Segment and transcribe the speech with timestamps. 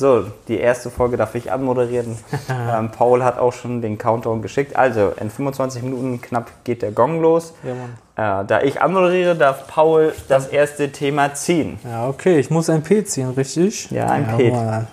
[0.00, 2.16] So, die erste Folge darf ich anmoderieren.
[2.48, 4.74] ähm, Paul hat auch schon den Countdown geschickt.
[4.74, 7.52] Also, in 25 Minuten knapp geht der Gong los.
[7.62, 8.42] Ja, Mann.
[8.42, 11.78] Äh, da ich anmoderiere, darf Paul das erste Thema ziehen.
[11.84, 13.90] Ja, okay, ich muss ein P ziehen, richtig?
[13.90, 14.50] Ja, ein P.
[14.50, 14.86] Mann.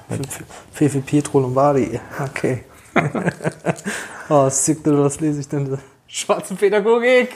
[0.73, 2.02] P für Pietro Lombardi.
[2.21, 2.66] Okay.
[4.30, 5.71] oh, sick, was lese ich denn?
[5.71, 5.78] da?
[6.05, 7.30] Schwarze Pädagogik.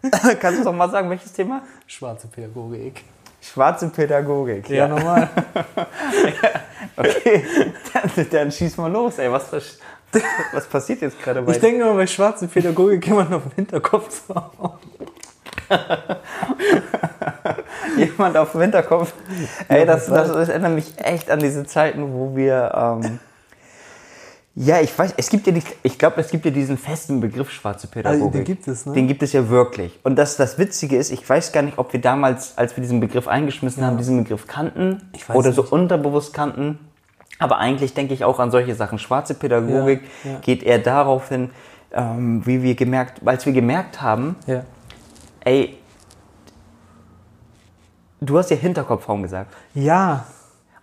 [0.40, 1.60] Kannst du doch mal sagen, welches Thema?
[1.86, 3.04] Schwarze Pädagogik.
[3.42, 4.70] Schwarze Pädagogik.
[4.70, 5.28] Ja, normal.
[6.94, 7.42] Okay,
[7.94, 9.32] dann, dann schieß mal los, ey.
[9.32, 13.52] Was, was, passiert jetzt gerade bei Ich denke immer, bei schwarze Pädagogik jemand auf den
[13.52, 14.78] Hinterkopf zu hauen.
[17.96, 19.14] jemand auf dem Hinterkopf?
[19.68, 22.72] Ey, das, das, das erinnert mich echt an diese Zeiten, wo wir.
[22.74, 23.18] Ähm,
[24.54, 27.50] ja, ich weiß, es gibt ja, die, ich glaube, es gibt ja diesen festen Begriff
[27.50, 28.22] schwarze Pädagogik.
[28.22, 28.92] Also, den gibt es, ne?
[28.92, 29.98] Den gibt es ja wirklich.
[30.02, 33.00] Und das, das Witzige ist, ich weiß gar nicht, ob wir damals, als wir diesen
[33.00, 35.72] Begriff eingeschmissen haben, diesen Begriff kannten Ich weiß oder so nicht.
[35.72, 36.78] unterbewusst kannten.
[37.38, 38.98] Aber eigentlich denke ich auch an solche Sachen.
[38.98, 40.38] Schwarze Pädagogik Ja, ja.
[40.40, 41.50] geht eher darauf hin,
[41.92, 44.64] ähm, wie wir gemerkt, als wir gemerkt haben, Ja.
[45.44, 45.78] ey,
[48.20, 49.52] du hast ja Hinterkopfhauen gesagt.
[49.74, 50.26] Ja,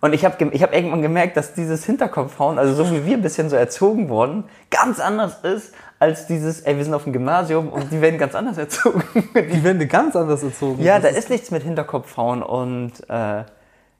[0.00, 3.22] Und ich habe ich hab irgendwann gemerkt, dass dieses Hinterkopfhauen, also so wie wir ein
[3.22, 7.68] bisschen so erzogen wurden, ganz anders ist als dieses, ey, wir sind auf dem Gymnasium
[7.68, 9.04] und die werden ganz anders erzogen.
[9.34, 10.82] die werden ganz anders erzogen.
[10.82, 13.44] ja, Das da ist nichts mit Hinterkopfhauen und äh,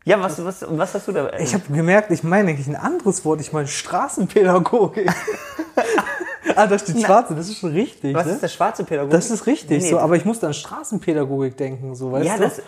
[0.06, 1.31] ja, was, was, was hast du da?
[1.39, 3.43] Ich habe gemerkt, ich meine eigentlich ein anderes Wort.
[3.43, 5.11] Ich meine Straßenpädagogik.
[6.56, 8.15] ah, da steht Schwarze, das ist schon richtig.
[8.15, 8.33] was ne?
[8.33, 9.12] ist der schwarze Pädagogik?
[9.12, 9.91] Das ist richtig, Nee, nee.
[9.91, 12.45] so, aber ich musste an Straßenpädagogik denken, so, weißt Ja, du?
[12.45, 12.62] das-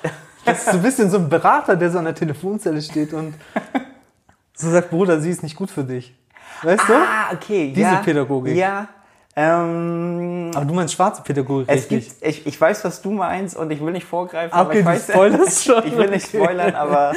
[0.44, 3.34] das ist so ein bisschen so ein Berater, der so an der Telefonzelle steht und
[4.54, 6.14] so sagt, Bruder, sie ist nicht gut für dich.
[6.62, 6.94] Weißt du?
[6.94, 7.72] Ah, okay.
[7.74, 8.56] Diese ja, Pädagogik.
[8.56, 8.88] Ja.
[9.34, 12.08] Ähm, Aber du meinst schwarze Pädagogik, es richtig?
[12.08, 14.52] gibt, ich, ich weiß, was du meinst und ich will nicht vorgreifen.
[14.52, 15.86] Okay, aber ich weiß, spoilerst schon.
[15.86, 17.12] Ich will nicht spoilern, aber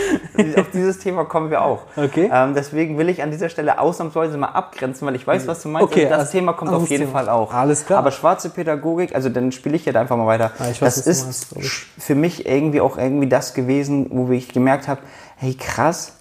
[0.58, 1.82] auf dieses Thema kommen wir auch.
[1.98, 2.30] Okay.
[2.32, 5.68] Ähm, deswegen will ich an dieser Stelle ausnahmsweise mal abgrenzen, weil ich weiß, was du
[5.68, 5.92] meinst.
[5.92, 7.20] Okay, und das also Thema kommt auf anderes jeden Thema.
[7.20, 7.54] Fall auch.
[7.54, 8.00] Alles klar.
[8.00, 10.52] Aber schwarze Pädagogik, also dann spiele ich ja da einfach mal weiter.
[10.72, 14.88] Ich weiß, das ist meinst, für mich irgendwie auch irgendwie das gewesen, wo ich gemerkt
[14.88, 15.02] habe,
[15.36, 16.14] hey krass,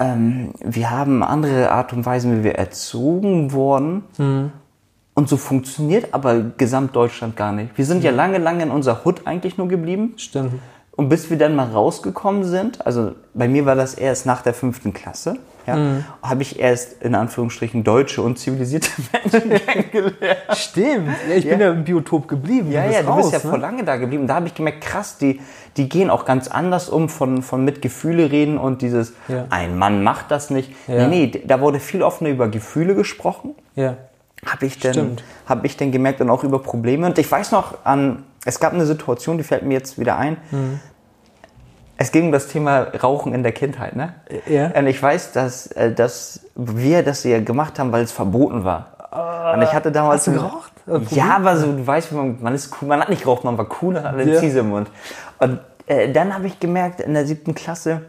[0.00, 4.02] ähm, wir haben andere Art und Weise, wie wir erzogen wurden.
[4.18, 4.52] Mhm.
[5.18, 7.76] Und so funktioniert aber Gesamtdeutschland gar nicht.
[7.76, 10.14] Wir sind ja lange, lange in unserer Hut eigentlich nur geblieben.
[10.16, 10.52] Stimmt.
[10.94, 14.54] Und bis wir dann mal rausgekommen sind, also bei mir war das erst nach der
[14.54, 16.04] fünften Klasse, ja, Mhm.
[16.22, 18.90] habe ich erst in Anführungsstrichen deutsche und zivilisierte
[19.32, 20.38] Menschen kennengelernt.
[20.54, 21.08] Stimmt.
[21.28, 21.66] Ja, ich bin Ja.
[21.66, 22.70] ja im Biotop geblieben.
[22.70, 23.50] Ja, bist ja, du raus, bist ja ne?
[23.50, 24.28] voll lange da geblieben.
[24.28, 25.40] Da habe ich gemerkt, krass, die,
[25.76, 29.46] die gehen auch ganz anders um von, von mit Gefühle reden und dieses, Ja.
[29.50, 30.72] ein Mann macht das nicht.
[30.86, 31.08] Ja.
[31.08, 33.56] Nee, nee, da wurde viel offener über Gefühle gesprochen.
[33.74, 33.96] Ja.
[34.46, 35.16] Habe ich, denn,
[35.46, 37.06] hab ich denn gemerkt und auch über Probleme.
[37.06, 40.36] Und ich weiß noch an, es gab eine Situation, die fällt mir jetzt wieder ein.
[40.50, 40.80] Mhm.
[41.96, 44.14] Es ging um das Thema Rauchen in der Kindheit, ne?
[44.46, 44.70] Ja.
[44.70, 49.52] Und ich weiß, dass, äh, dass wir das ja gemacht haben, weil es verboten war.
[49.54, 50.26] Und ich hatte damals.
[50.26, 50.72] Hast du geraucht?
[51.10, 53.66] Ja, aber so, du weißt, man, man ist cool, man hat nicht geraucht, man war
[53.82, 54.38] cool und hatte Ja.
[54.38, 54.90] Ziese im Mund.
[55.38, 58.02] Und äh, dann habe ich gemerkt, in der siebten Klasse,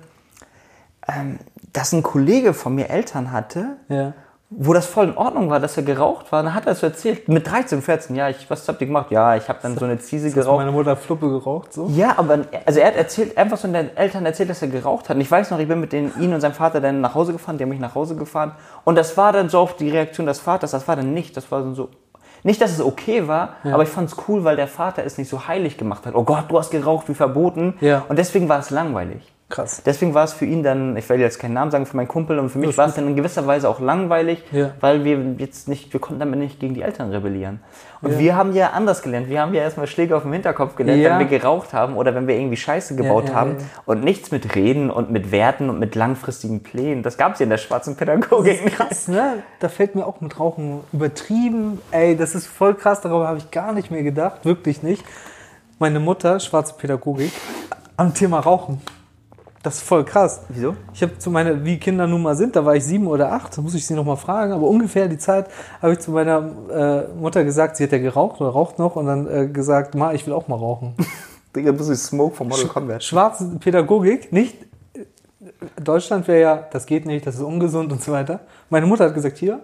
[1.08, 1.40] ähm,
[1.74, 4.14] dass ein Kollege von mir Eltern hatte, Ja.
[4.52, 6.42] Wo das voll in Ordnung war, dass er geraucht war.
[6.42, 9.12] Dann hat er es erzählt, mit 13, 14, ja, ich, was habt ihr gemacht?
[9.12, 10.58] Ja, ich habe dann so eine Ziese geraucht.
[10.58, 11.88] meine Mutter Fluppe geraucht, so?
[11.94, 15.16] Ja, aber also er hat erzählt, einfach so den Eltern erzählt, dass er geraucht hat.
[15.16, 17.32] Und ich weiß noch, ich bin mit den, ihn und seinem Vater dann nach Hause
[17.34, 18.54] gefahren, die haben mich nach Hause gefahren.
[18.86, 21.52] Und das war dann so auf die Reaktion des Vaters, das war dann nicht, das
[21.52, 21.90] war dann so,
[22.44, 25.30] nicht, dass es okay war, aber ich fand es cool, weil der Vater es nicht
[25.30, 26.16] so heilig gemacht hat.
[26.16, 27.76] Oh Gott, du hast geraucht, wie verboten.
[27.82, 28.06] Ja.
[28.08, 29.34] Und deswegen war es langweilig.
[29.50, 29.82] Krass.
[29.84, 32.38] Deswegen war es für ihn dann, ich werde jetzt keinen Namen sagen, für meinen Kumpel
[32.38, 34.72] und für mich ist war es dann in gewisser Weise auch langweilig, Ja.
[34.80, 37.60] weil wir jetzt nicht, wir konnten damit nicht gegen die Eltern rebellieren.
[38.02, 39.28] Und wir haben ja anders gelernt.
[39.28, 41.18] Wir haben ja erstmal Schläge auf dem Hinterkopf gelernt, Ja.
[41.20, 43.58] wenn wir geraucht haben oder wenn wir irgendwie Scheiße gebaut ja, haben.
[43.60, 43.66] ja.
[43.88, 47.02] Und nichts mit Reden und mit Werten und mit langfristigen Plänen.
[47.02, 48.78] Das gab es ja in der schwarzen Pädagogik nicht.
[48.78, 49.42] Krass, ne?
[49.60, 51.82] Da fällt mir auch mit Rauchen übertrieben.
[51.90, 55.04] Ey, das ist voll krass, darüber habe ich gar nicht mehr gedacht, wirklich nicht.
[55.80, 57.32] Meine Mutter, schwarze Pädagogik,
[57.98, 58.80] am Thema Rauchen.
[59.62, 60.42] Das ist voll krass.
[60.48, 60.76] Wieso?
[60.94, 63.58] Ich habe zu meiner, wie Kinder nun mal sind, da war ich sieben oder acht,
[63.58, 65.48] da muss ich sie noch mal fragen, aber ungefähr die Zeit
[65.82, 66.38] habe ich zu meiner
[66.72, 70.14] äh, Mutter gesagt, sie hat ja geraucht oder raucht noch und dann äh, gesagt, Ma,
[70.14, 70.96] ich will auch mal rauchen.
[71.56, 73.04] Digga, bist du Smoke vom Model Combat.
[73.04, 74.56] Schwarze Pädagogik, nicht
[75.82, 78.42] Deutschland wäre ja, das geht nicht, das ist ungesund und so weiter.
[78.70, 79.60] Meine Mutter hat gesagt, hier,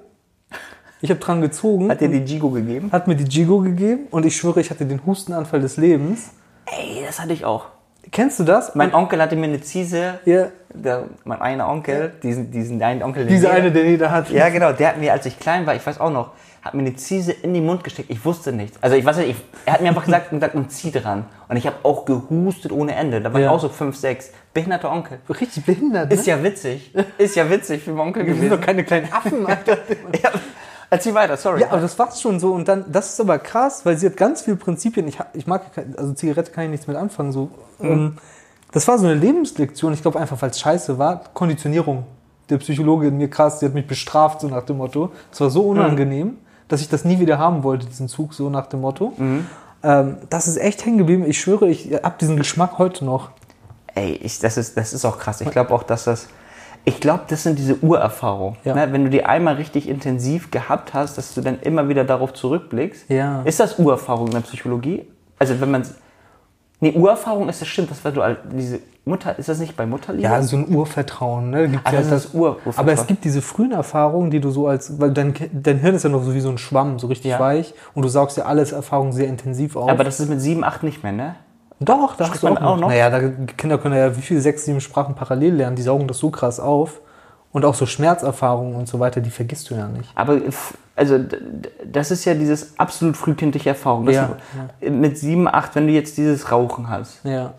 [1.01, 2.89] ich habe dran gezogen, Hat dir die Gigo gegeben?
[2.91, 6.31] hat mir die Gigo gegeben und ich schwöre, ich hatte den Hustenanfall des Lebens.
[6.65, 7.67] Ey, das hatte ich auch.
[8.11, 8.75] Kennst du das?
[8.75, 10.47] Mein Onkel hatte mir eine Ziese Ja.
[10.73, 14.29] der, mein einer Onkel, diesen, diesen einen Onkel, Dieser eine, den jeder hat.
[14.29, 14.71] Ja, genau.
[14.73, 16.31] Der hat mir, als ich klein war, ich weiß auch noch,
[16.61, 18.09] hat mir eine Ziese in den Mund gesteckt.
[18.09, 18.77] Ich wusste nichts.
[18.81, 19.35] Also ich weiß nicht, ich,
[19.65, 21.25] er hat mir einfach gesagt, gesagt und zieh dran.
[21.47, 23.21] Und ich habe auch gehustet ohne Ende.
[23.21, 23.51] Da war ich Ja.
[23.51, 24.31] auch so fünf, sechs.
[24.53, 25.19] Behinderter Onkel.
[25.29, 26.33] Richtig behindert, Ist ne?
[26.33, 26.91] ja witzig.
[27.17, 28.59] Ist ja witzig für meinen Onkel Wir sind gewesen.
[28.59, 29.77] doch keine kleinen Affen, Alter.
[30.23, 30.31] Ja,
[30.95, 31.61] erzähl weiter, sorry.
[31.61, 32.53] Ja, aber das war's schon so.
[32.53, 35.07] Und dann, das ist aber krass, weil sie hat ganz viele Prinzipien.
[35.07, 35.61] Ich, ich mag,
[35.97, 37.31] also Zigarette kann ich nichts mit anfangen.
[37.31, 37.49] So.
[37.81, 38.17] Ähm,
[38.71, 39.93] Das war so eine Lebenslektion.
[39.93, 41.21] Ich glaube einfach, weil es scheiße war.
[41.33, 42.03] Konditionierung.
[42.49, 45.11] Der Psychologe in mir krass, die hat mich bestraft, so nach dem Motto.
[45.31, 46.37] Es war so unangenehm,
[46.67, 49.13] dass ich das nie wieder haben wollte, diesen Zug, so nach dem Motto.
[49.81, 51.25] Ähm, das ist echt hängen geblieben.
[51.25, 53.29] Ich schwöre, ich hab diesen Geschmack heute noch.
[53.95, 55.41] Ey, ich, das, ist, das ist auch krass.
[55.41, 56.27] Ich glaube auch, dass das.
[56.87, 58.57] Ich glaube, das sind diese Urerfahrungen.
[58.63, 58.75] Ja.
[58.75, 58.93] Ne?
[58.93, 63.09] Wenn du die einmal richtig intensiv gehabt hast, dass du dann immer wieder darauf zurückblickst.
[63.09, 63.41] Ja.
[63.43, 65.05] Ist das Urerfahrung in der Psychologie?
[65.39, 65.83] Also wenn man.
[66.81, 68.21] Nee, Urerfahrung ist das stimmt, das war du
[68.51, 70.23] diese Mutter, ist das nicht bei Mutterliebe?
[70.27, 71.49] Ja, so ein Urvertrauen.
[71.49, 71.69] Ne?
[71.69, 72.57] Gibt's Ah, ja das das Ur-.
[72.75, 76.03] Aber es gibt diese frühen Erfahrungen, die du so als, weil dein, dein Hirn ist
[76.03, 77.39] ja noch so wie so ein Schwamm, so richtig Ja.
[77.39, 79.89] weich und du saugst ja alles Erfahrungen sehr intensiv auf.
[79.89, 81.35] Aber das ist mit 7, 8 nicht mehr, ne?
[81.79, 82.89] Doch, da hast du auch auch noch.
[82.89, 83.19] Naja, da,
[83.57, 86.59] Kinder können ja wie viele sechs, sieben Sprachen parallel lernen, die saugen das so krass
[86.59, 87.01] auf.
[87.51, 90.09] Und auch so Schmerzerfahrungen und so weiter, die vergisst du ja nicht.
[90.13, 90.41] Aber
[90.95, 91.19] also
[91.85, 94.05] das ist ja dieses absolut frühkindliche Erfahrung.
[94.05, 94.37] Das Ja,
[94.89, 97.53] Mit 7, 8, wenn du jetzt dieses Rauchen hast, Ja.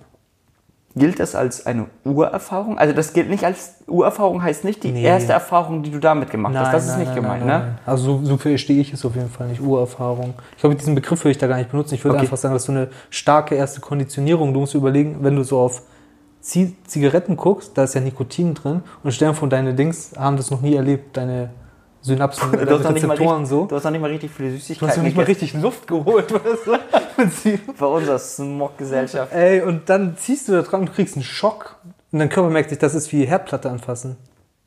[0.96, 2.78] Gilt das als eine Urerfahrung?
[2.78, 5.04] Also das gilt nicht als Urerfahrung, heißt nicht die Nee.
[5.04, 6.72] erste Erfahrung, die du damit gemacht hast.
[6.72, 7.76] Das ist nicht gemeint, ne?
[7.86, 10.34] Also so, so verstehe ich es auf jeden Fall nicht, Urerfahrung.
[10.56, 11.94] Ich glaube, diesen Begriff würde ich da gar nicht benutzen.
[11.94, 12.24] Ich würde Okay.
[12.24, 14.54] einfach sagen, das ist so eine starke erste Konditionierung.
[14.54, 15.82] Du musst überlegen, wenn du so auf
[16.40, 20.36] Zi- Zigaretten guckst, da ist ja Nikotin drin und stell dir vor, deine Dings haben
[20.36, 21.50] das noch nie erlebt, deine
[22.02, 23.64] Synapsen, Du hast, noch nicht mal Rezeptoren richtig, so.
[23.66, 25.88] du hast noch nicht mal richtig viele Du Süßigkeiten hast noch nicht mal richtig Luft
[25.88, 26.72] geholt, weißt du?
[27.78, 29.32] Bei unserer Smog-Gesellschaft.
[29.32, 31.76] Ey, und dann ziehst du da dran und kriegst einen Schock.
[32.12, 34.16] Und dein Körper merkt sich, das ist wie Herdplatte anfassen.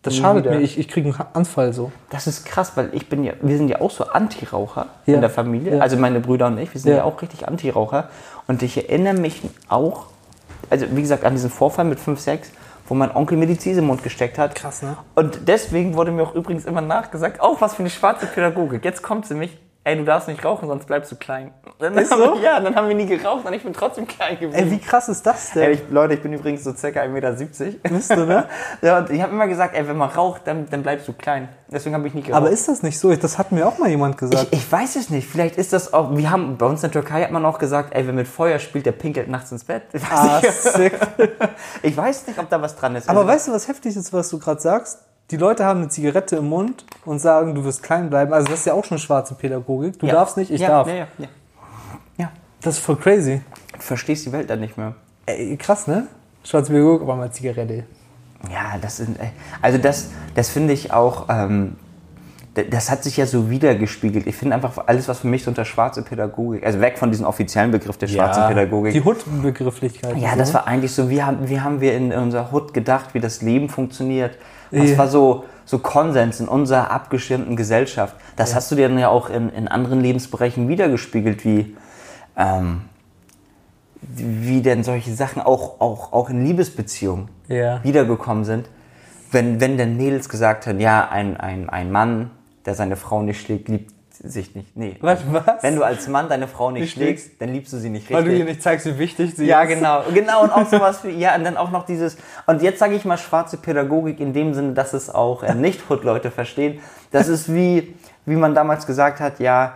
[0.02, 0.56] Das schadet wieder.
[0.56, 1.92] mir, ich, ich kriege einen Anfall so.
[2.10, 5.16] Das ist krass, weil ich bin ja, wir sind ja auch so Antiraucher Ja.
[5.16, 5.76] in der Familie.
[5.76, 5.82] Ja.
[5.82, 7.04] Also meine Brüder und ich, wir sind ja, Ja.
[7.04, 8.08] auch richtig Antiraucher.
[8.48, 10.06] Und ich erinnere mich auch,
[10.70, 12.52] also wie gesagt, an diesen Vorfall mit 5, 6,
[12.88, 14.56] wo mein Onkel mir die Ziese im Mund gesteckt hat.
[14.56, 14.96] Krass, ne?
[15.16, 18.86] Und deswegen wurde mir auch übrigens immer nachgesagt, auch was für eine schwarze Pädagogik.
[18.86, 21.52] Jetzt kommt sie mich, ey, du darfst nicht rauchen, sonst bleibst du klein.
[21.80, 22.18] Dann Ist so?
[22.18, 24.54] wir, ja, dann haben wir nie geraucht und ich bin trotzdem klein geblieben.
[24.54, 25.64] Ey, wie krass ist das denn?
[25.64, 27.32] Ey, ich, Leute, ich bin übrigens so circa 1,70 Meter.
[27.90, 28.48] Bist du, ne?
[28.82, 31.50] ja, und ich habe immer gesagt, ey, wenn man raucht, dann, dann bleibst du klein.
[31.72, 32.38] Deswegen habe ich nie geraucht.
[32.38, 33.16] Aber ist das nicht so?
[33.16, 34.48] Das hat mir auch mal jemand gesagt.
[34.52, 35.28] ich, ich weiß es nicht.
[35.28, 36.16] Vielleicht ist das auch.
[36.16, 38.60] Wir haben bei uns in der Türkei hat man auch gesagt, ey, wer mit Feuer
[38.60, 39.84] spielt, der pinkelt nachts ins Bett.
[39.94, 40.94] Ich weiß, ah, nicht, sick.
[41.84, 43.08] ich weiß nicht, ob da was dran ist.
[43.08, 45.00] Aber Also, weißt du, was heftig ist, was du gerade sagst?
[45.32, 48.34] Die Leute haben eine Zigarette im Mund und sagen, du wirst klein bleiben.
[48.34, 50.00] Also das ist ja auch schon schwarze Pädagogik.
[50.00, 50.14] Du ja.
[50.14, 50.88] darfst nicht, ich ja, darf.
[50.88, 51.28] Ja, ja, ja.
[52.18, 52.32] ja.
[52.62, 53.42] Das ist voll crazy.
[53.74, 54.96] Du verstehst die Welt dann nicht mehr.
[55.28, 56.08] Ey, krass, ne?
[56.44, 57.84] Schwarze Pädagogik, aber mal Zigarette.
[58.52, 59.18] Ja, das sind.
[59.62, 61.28] Also das, das finde ich auch.
[61.30, 61.76] Ähm,
[62.72, 64.28] das hat sich ja so wiedergespiegelt.
[64.28, 67.26] Ich finde einfach alles, was für mich so unter schwarze Pädagogik, also weg von diesem
[67.26, 68.94] offiziellen Begriff der schwarzen Pädagogik.
[68.94, 70.18] Die Hut-Begrifflichkeit.
[70.18, 70.38] Ja, so.
[70.38, 73.42] das war eigentlich so, wie haben, wie haben wir in unserer Hut gedacht, wie das
[73.42, 74.38] Leben funktioniert.
[74.72, 78.16] Das war so, so Konsens in unserer abgeschirmten Gesellschaft.
[78.36, 81.76] Das hast du dir dann ja auch in, in anderen Lebensbereichen wiedergespiegelt, wie,
[82.38, 82.82] ähm,
[84.02, 87.30] wie denn solche Sachen auch, auch, auch in Liebesbeziehungen
[87.84, 88.70] wiedergekommen sind.
[89.32, 92.32] Wenn, wenn denn Mädels gesagt haben, ja, ein, ein, ein Mann,
[92.66, 94.76] der seine Frau nicht schlägt, liebt sich nicht.
[94.76, 94.98] Nee.
[95.02, 95.62] Was, was?
[95.64, 98.16] Wenn du als Mann deine Frau nicht Nicht schlägst, dann liebst du sie nicht richtig.
[98.18, 99.70] Weil du ihr nicht zeigst, wie wichtig sie Ja, ist.
[99.70, 102.96] genau, genau und auch sowas wie, ja, und dann auch noch dieses, und jetzt sage
[102.96, 106.80] ich mal schwarze Pädagogik in dem Sinne, dass es auch äh, Nicht-Hood-Leute verstehen.
[107.12, 109.74] Das ist wie, wie man damals gesagt hat, ja,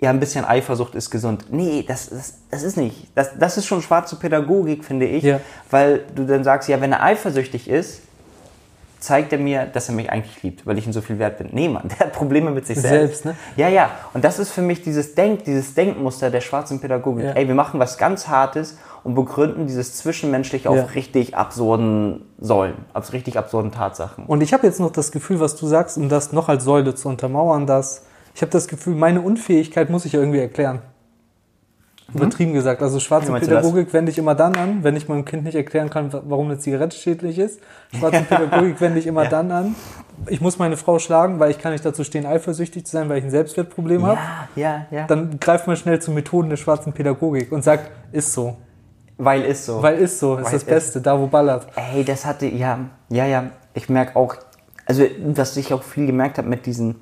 [0.00, 1.46] ja, ein bisschen Eifersucht ist gesund.
[1.50, 3.08] Nee, das, das, das ist nicht.
[3.16, 5.40] Das, das ist schon schwarze Pädagogik, finde ich, Ja.
[5.70, 8.02] weil du dann sagst, ja, wenn er eifersüchtig ist,
[9.00, 11.48] zeigt er mir, dass er mich eigentlich liebt, weil ich ihm so viel wert bin.
[11.52, 13.22] Nee, Mann, der hat Probleme mit sich selbst.
[13.22, 13.34] Selbst, ne?
[13.56, 13.90] Ja, ja.
[14.14, 17.24] Und das ist für mich dieses Denk, dieses Denkmuster der schwarzen Pädagogik.
[17.24, 17.32] Ja.
[17.32, 20.82] Ey, wir machen was ganz Hartes und begründen dieses Zwischenmenschliche Ja.
[20.82, 24.24] auf richtig absurden Säulen, auf richtig absurden Tatsachen.
[24.26, 26.94] Und ich habe jetzt noch das Gefühl, was du sagst, um das noch als Säule
[26.94, 30.80] zu untermauern, dass ich habe das Gefühl, meine Unfähigkeit muss ich ja irgendwie erklären.
[32.14, 32.82] Übertrieben gesagt.
[32.82, 33.30] Also schwarze?
[33.32, 36.46] Pädagogik wende ich immer dann an, wenn ich meinem Kind nicht erklären kann, wa- warum
[36.46, 37.60] eine Zigarette schädlich ist.
[37.98, 39.28] Schwarze Pädagogik wende ich immer Ja.
[39.30, 39.74] dann an.
[40.28, 43.18] Ich muss meine Frau schlagen, weil ich kann nicht dazu stehen, eifersüchtig zu sein, weil
[43.18, 44.18] ich ein Selbstwertproblem habe.
[44.56, 45.06] Ja, ja, ja.
[45.06, 48.56] Dann greift man schnell zu Methoden der schwarzen Pädagogik und sagt, ist so.
[49.18, 49.82] Weil ist so.
[49.82, 51.66] Weil ist so, ist Weil das ist- Beste, da wo ballert.
[51.94, 52.78] Ey, das hatte, ja,
[53.10, 53.44] ja, ja.
[53.74, 54.34] Ich merke auch,
[54.86, 56.96] also was ich auch viel gemerkt habe mit diesen,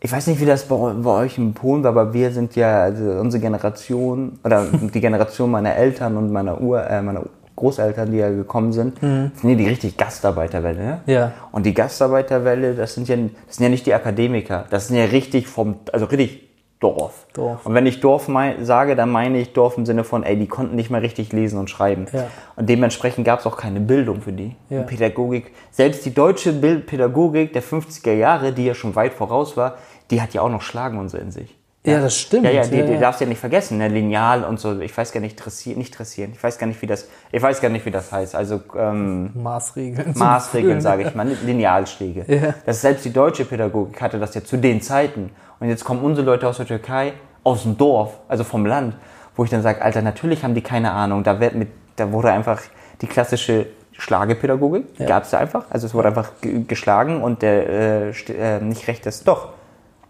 [0.00, 2.56] ich weiß nicht, wie das bei, eu- bei euch in Polen war, aber wir sind
[2.56, 7.24] ja, also unsere Generation, oder die Generation meiner Eltern und meiner Ur, äh, meiner
[7.56, 10.78] Großeltern, die ja gekommen sind, sind ja die richtig Gastarbeiterwelle.
[10.82, 11.00] Ne?
[11.06, 11.32] Ja.
[11.52, 13.16] Und die Gastarbeiterwelle, das sind ja,
[13.46, 16.48] das sind ja nicht die Akademiker, das sind ja richtig vom, also richtig
[16.80, 17.26] Dorf.
[17.34, 17.66] Dorf.
[17.66, 20.46] Und wenn ich Dorf mein, sage, dann meine ich Dorf im Sinne von, ey, die
[20.46, 22.06] konnten nicht mehr richtig lesen und schreiben.
[22.12, 22.26] Ja.
[22.56, 24.56] Und dementsprechend gab es auch keine Bildung für die.
[24.70, 24.82] Ja.
[24.82, 29.76] Pädagogik, selbst die deutsche Bild Pädagogik der 50er Jahre, die ja schon weit voraus war,
[30.10, 31.54] die hat ja auch noch Schlagen und so in sich.
[31.84, 32.44] Ja, das stimmt.
[32.44, 33.00] Ja, ja, die, Ja, die ja.
[33.00, 33.88] darfst du ja nicht vergessen, ne?
[33.88, 34.80] Lineal und so.
[34.80, 36.32] Ich weiß gar nicht, dressieren, nicht dressieren.
[36.34, 38.34] Ich weiß gar nicht, wie das, ich weiß gar nicht, wie das heißt.
[38.34, 40.12] Also, ähm, Maßregeln.
[40.14, 42.24] Maßregeln, sage ich mal, Linealschläge.
[42.28, 42.54] Ja.
[42.66, 45.30] Das selbst die deutsche Pädagogik hatte das ja zu den Zeiten.
[45.60, 47.12] Und jetzt kommen unsere Leute aus der Türkei,
[47.44, 48.94] aus dem Dorf, also vom Land,
[49.36, 51.22] wo ich dann sage, Alter, natürlich haben die keine Ahnung.
[51.22, 52.60] Da, wird mit, da wurde einfach
[53.00, 55.08] die klassische Schlagepädagogik, die Ja.
[55.08, 55.64] gab es einfach.
[55.70, 59.50] Also es wurde einfach ge- geschlagen und der, äh, äh, nicht Recht des, doch,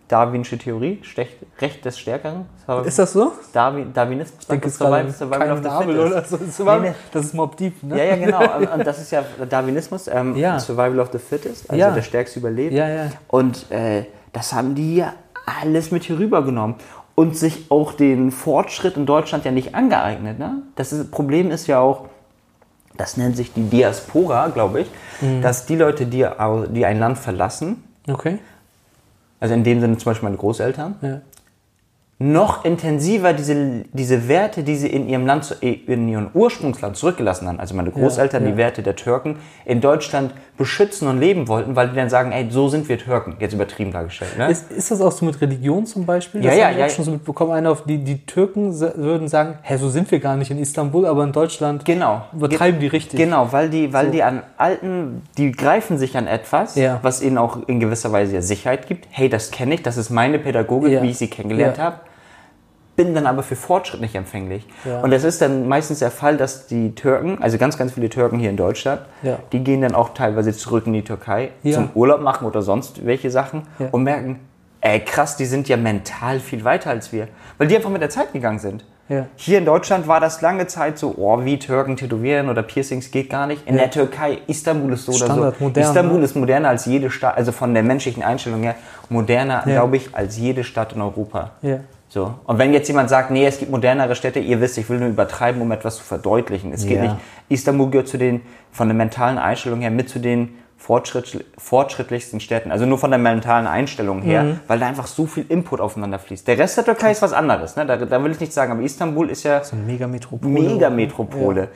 [0.08, 2.46] Darwinsche Theorie, Stech, Recht des Stärkeren.
[2.84, 3.30] Ist das so?
[3.52, 4.40] Darwin, Darwinismus?
[4.40, 6.36] Ich denke, es ist Survival- Survival kein of the Nabel oder so.
[6.36, 6.94] Das ist, überhaupt- Nee, nee.
[7.12, 7.96] das ist Mob Deep, ne?
[7.96, 8.40] Ja, ja, genau.
[8.58, 10.58] Und, und das ist ja Darwinismus, ähm, Ja.
[10.58, 11.90] Survival of the Fittest, also Ja.
[11.92, 12.72] der Stärkste überlebt.
[12.72, 13.06] Ja, ja.
[13.28, 15.12] Und äh, das haben die ja
[15.60, 16.76] alles mit hier rübergenommen
[17.14, 20.38] und sich auch den Fortschritt in Deutschland ja nicht angeeignet.
[20.38, 20.62] Ne?
[20.76, 22.06] Das ist, Problem ist ja auch,
[22.96, 24.90] das nennt sich die Diaspora, glaube ich,
[25.20, 25.42] Mhm.
[25.42, 26.26] dass die Leute, die,
[26.70, 28.38] die ein Land verlassen, Okay.
[29.38, 31.20] also in dem Sinne zum Beispiel meine Großeltern, Ja.
[32.22, 37.58] Noch intensiver diese, diese Werte, die sie in ihrem Land, in ihrem Ursprungsland zurückgelassen haben,
[37.58, 38.50] also meine Großeltern, ja.
[38.50, 42.46] die Werte der Türken, in Deutschland beschützen und leben wollten, weil die dann sagen, ey,
[42.50, 44.36] so sind wir Türken, jetzt übertrieben dargestellt.
[44.36, 44.50] Ne?
[44.50, 46.44] Ist, ist das auch so mit Religion zum Beispiel?
[46.44, 46.84] Ja, das ja, ja.
[46.84, 47.52] auch schon so mitbekommen.
[47.52, 51.06] Einer auf die, die Türken würden sagen, hä, so sind wir gar nicht in Istanbul,
[51.06, 52.26] aber in Deutschland Genau.
[52.34, 53.18] übertreiben die richtig.
[53.18, 56.98] Genau, weil die, weil die an alten, die greifen sich an etwas, Ja.
[57.00, 59.06] was ihnen auch in gewisser Weise ja Sicherheit gibt.
[59.10, 61.02] Hey, das kenne ich, das ist meine Pädagogik, Ja.
[61.02, 61.84] wie ich sie kennengelernt Ja.
[61.84, 61.96] habe.
[63.00, 64.66] Bin dann aber für Fortschritt nicht empfänglich.
[64.84, 65.00] Ja.
[65.00, 68.38] Und das ist dann meistens der Fall, dass die Türken, also ganz, ganz viele Türken
[68.38, 69.38] hier in Deutschland, Ja.
[69.52, 71.72] die gehen dann auch teilweise zurück in die Türkei Ja.
[71.76, 74.38] zum Urlaub machen oder sonst welche Sachen und merken,
[74.82, 77.28] ey krass, die sind ja mental viel weiter als wir.
[77.56, 78.84] Weil die einfach mit der Zeit gegangen sind.
[79.08, 79.26] Ja.
[79.34, 83.28] Hier in Deutschland war das lange Zeit so, oh, wie Türken tätowieren oder Piercings geht
[83.30, 83.66] gar nicht.
[83.66, 83.80] In Ja.
[83.84, 85.64] der Türkei, Istanbul ist so oder Standard, so.
[85.64, 86.24] modern, Istanbul ne?
[86.24, 88.74] ist moderner als jede Stadt, also von der menschlichen Einstellung her,
[89.08, 89.72] moderner, Ja.
[89.72, 91.50] glaube ich, als jede Stadt in Europa.
[92.12, 92.34] So.
[92.44, 95.08] Und wenn jetzt jemand sagt, nee, es gibt modernere Städte, ihr wisst, ich will nur
[95.08, 96.72] übertreiben, um etwas zu verdeutlichen.
[96.72, 97.02] Es geht Ja.
[97.04, 97.16] nicht.
[97.48, 102.72] Istanbul gehört zu den, von der mentalen Einstellung her, mit zu den fortschritt, fortschrittlichsten Städten.
[102.72, 104.60] Also nur von der mentalen Einstellung her, Mhm.
[104.66, 106.48] weil da einfach so viel Input aufeinander fließt.
[106.48, 107.76] Der Rest der Türkei ist was anderes.
[107.76, 107.86] Ne?
[107.86, 110.52] Da, da will ich nicht sagen, aber Istanbul ist ja Eine Megametropole.
[110.52, 111.68] Megametropole.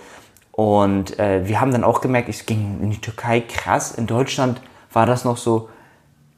[0.50, 3.92] Und äh, wir haben dann auch gemerkt, es ging in die Türkei krass.
[3.92, 4.60] In Deutschland
[4.92, 5.68] war das noch so,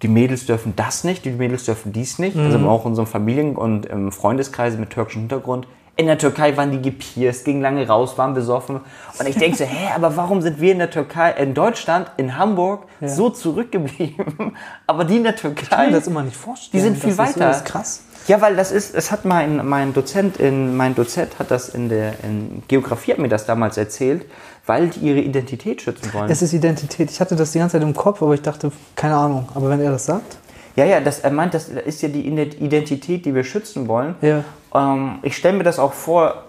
[0.02, 2.36] die Mädels dürfen das nicht, die Mädels dürfen dies nicht.
[2.36, 5.66] Also auch in unserem Familien- und im Freundeskreis mit türkischem Hintergrund.
[5.98, 8.80] In der Türkei waren die gepierst, gingen lange raus, waren besoffen.
[9.18, 12.36] Und ich denke so, hä, aber warum sind wir in der Türkei, in Deutschland, in
[12.36, 14.54] Hamburg so zurückgeblieben?
[14.86, 16.70] Aber die in der Ich kann Türkei, mir das immer nicht vorstellen.
[16.72, 17.48] die sind viel das Ist weiter.
[17.48, 18.02] das ist krass.
[18.28, 21.88] Ja, weil das ist, es hat mein, mein Dozent in, mein Dozent hat das in
[21.88, 24.26] der, in Geografie hat mir das damals erzählt,
[24.66, 26.28] weil die ihre Identität schützen wollen.
[26.30, 27.10] Es ist Identität.
[27.10, 29.48] Ich hatte das die ganze Zeit im Kopf, aber ich dachte, keine Ahnung.
[29.54, 30.38] Aber wenn er das sagt,
[30.76, 34.14] ja, ja, das, er meint, das ist ja die Identität, die wir schützen wollen.
[34.20, 34.44] Ja.
[34.74, 36.44] Ähm, ich stelle mir das auch vor,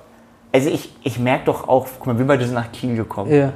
[0.51, 3.31] also ich, ich merke doch auch, guck mal, wir beide sind nach Kiel gekommen.
[3.34, 3.53] ja,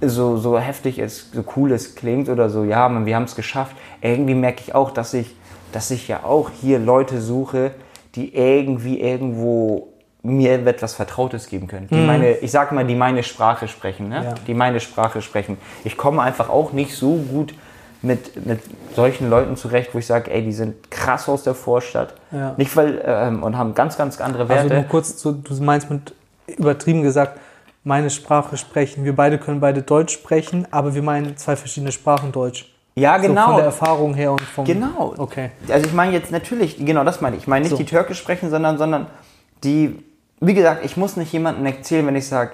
[0.00, 3.36] So, so heftig es, so cool es klingt oder so, ja, man, wir haben es
[3.36, 3.76] geschafft.
[4.00, 5.34] Irgendwie merke ich auch, dass ich,
[5.72, 7.72] dass ich ja auch hier Leute suche,
[8.14, 9.88] die irgendwie irgendwo
[10.22, 11.88] mir etwas Vertrautes geben können.
[11.88, 14.24] Die meine, ich sag mal, die meine Sprache sprechen, ne?
[14.24, 14.34] Ja.
[14.46, 15.58] Die meine Sprache sprechen.
[15.82, 17.54] Ich komme einfach auch nicht so gut
[18.02, 18.60] mit, mit
[18.94, 22.14] solchen Leuten zurecht, wo ich sage, ey, die sind krass aus der Vorstadt.
[22.32, 22.54] Ja.
[22.56, 24.74] Nicht weil, ähm, und haben ganz, ganz andere also Werte.
[24.74, 26.12] nur kurz, zu, du meinst mit
[26.46, 27.38] übertrieben gesagt,
[27.84, 29.04] meine Sprache sprechen.
[29.04, 32.72] Wir beide können beide Deutsch sprechen, aber wir meinen zwei verschiedene Sprachen Deutsch.
[32.94, 33.46] ja, So genau.
[33.46, 34.64] von der Erfahrung her und vom.
[34.64, 35.14] Genau.
[35.16, 35.50] Okay.
[35.68, 37.42] Also ich meine jetzt natürlich, genau das meine ich.
[37.42, 37.76] Ich meine nicht So.
[37.76, 39.06] die Türkisch sprechen, sondern, sondern
[39.64, 40.02] die,
[40.40, 42.52] wie gesagt, ich muss nicht jemandem erzählen, wenn ich sage,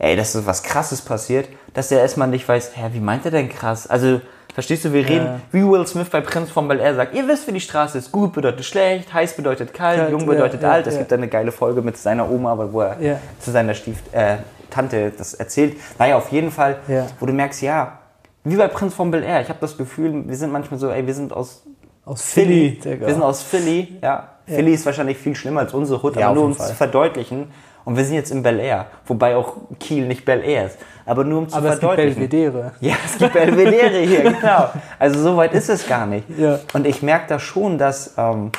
[0.00, 3.30] ey, das ist was krasses passiert, dass der erstmal nicht weiß, hä, wie meint er
[3.30, 3.86] denn krass?
[3.86, 4.20] Also,
[4.54, 5.40] verstehst du, wir reden, Ja.
[5.52, 8.10] wie Will Smith bei Prinz von Bel Air sagt, ihr wisst, wie die Straße ist.
[8.10, 10.86] Gut bedeutet schlecht, heiß bedeutet kalt, Kalt, jung bedeutet ja, alt.
[10.88, 11.00] Es ja.
[11.00, 12.96] gibt da eine geile Folge mit seiner Oma, wo er
[13.38, 14.38] zu seiner Stief, äh,
[14.70, 15.76] Tante das erzählt.
[15.98, 16.78] Naja, auf jeden Fall,
[17.20, 17.98] wo du merkst, ja,
[18.44, 19.42] wie bei Prinz von Bel Air.
[19.42, 21.62] Ich habe das Gefühl, wir sind manchmal so, ey, wir sind aus
[22.04, 22.78] Aus Philly.
[22.82, 23.00] Philly.
[23.00, 24.28] Wir sind aus Philly, ja.
[24.46, 27.52] Philly ist wahrscheinlich viel schlimmer als unsere Hut, Ja, aber nur um es zu verdeutlichen.
[27.84, 30.78] Und wir sind jetzt in Bel Air, wobei auch Kiel nicht Bel Air ist.
[31.06, 32.28] Aber nur um zu aber es gibt verdeutlichen.
[32.28, 32.72] Belvedere.
[32.80, 34.68] Ja, es gibt Belvedere hier, genau.
[34.98, 36.26] Also so weit ist es gar nicht.
[36.38, 36.60] Ja.
[36.72, 38.52] Und ich merke da schon, dass, ähm,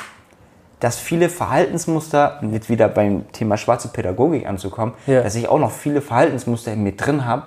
[0.80, 5.22] dass viele Verhaltensmuster, um jetzt wieder beim Thema schwarze Pädagogik anzukommen, Ja.
[5.22, 7.44] dass ich auch noch viele Verhaltensmuster in mir drin habe,